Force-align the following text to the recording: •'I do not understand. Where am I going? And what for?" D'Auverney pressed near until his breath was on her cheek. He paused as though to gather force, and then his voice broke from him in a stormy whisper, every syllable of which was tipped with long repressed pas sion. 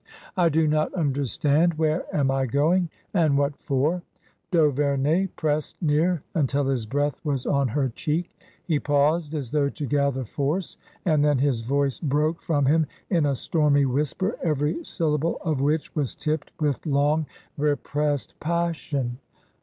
•'I 0.35 0.49
do 0.49 0.67
not 0.67 0.91
understand. 0.95 1.75
Where 1.75 2.05
am 2.11 2.31
I 2.31 2.47
going? 2.47 2.89
And 3.13 3.37
what 3.37 3.55
for?" 3.59 4.01
D'Auverney 4.51 5.27
pressed 5.35 5.79
near 5.79 6.23
until 6.33 6.65
his 6.65 6.87
breath 6.87 7.21
was 7.23 7.45
on 7.45 7.67
her 7.67 7.87
cheek. 7.89 8.35
He 8.65 8.79
paused 8.79 9.35
as 9.35 9.51
though 9.51 9.69
to 9.69 9.85
gather 9.85 10.25
force, 10.25 10.75
and 11.05 11.23
then 11.23 11.37
his 11.37 11.61
voice 11.61 11.99
broke 11.99 12.41
from 12.41 12.65
him 12.65 12.87
in 13.11 13.27
a 13.27 13.35
stormy 13.35 13.85
whisper, 13.85 14.37
every 14.41 14.83
syllable 14.83 15.37
of 15.43 15.61
which 15.61 15.93
was 15.93 16.15
tipped 16.15 16.49
with 16.59 16.83
long 16.87 17.27
repressed 17.55 18.33
pas 18.39 18.75
sion. 18.75 19.19